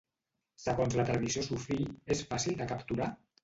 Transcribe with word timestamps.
Segons 0.63 0.95
la 1.01 1.05
tradició 1.11 1.45
sufí, 1.49 1.79
és 2.19 2.27
fàcil 2.33 2.61
de 2.65 2.71
capturar? 2.77 3.15